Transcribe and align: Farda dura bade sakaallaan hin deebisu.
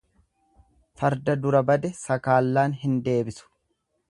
Farda 1.01 1.35
dura 1.43 1.61
bade 1.69 1.93
sakaallaan 2.01 2.77
hin 2.87 3.01
deebisu. 3.11 3.51